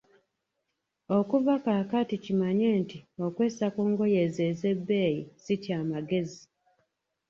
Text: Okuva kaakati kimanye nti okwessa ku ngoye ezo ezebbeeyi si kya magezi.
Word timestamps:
Okuva 1.17 1.53
kaakati 1.63 2.15
kimanye 2.23 2.67
nti 2.81 2.97
okwessa 3.25 3.65
ku 3.75 3.81
ngoye 3.89 4.17
ezo 4.25 4.41
ezebbeeyi 4.51 5.21
si 5.43 5.53
kya 5.63 5.79
magezi. 5.89 6.43